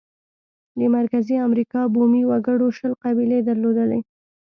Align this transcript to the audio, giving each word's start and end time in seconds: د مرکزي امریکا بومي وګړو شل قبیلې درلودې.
د 0.79 0.81
مرکزي 0.97 1.35
امریکا 1.47 1.81
بومي 1.93 2.23
وګړو 2.27 2.67
شل 2.77 2.93
قبیلې 3.03 3.39
درلودې. 3.49 3.99